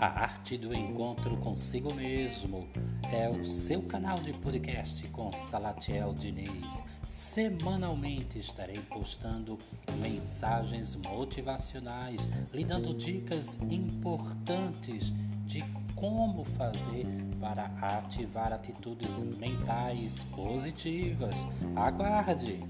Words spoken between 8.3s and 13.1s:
estarei postando mensagens motivacionais, lhe dando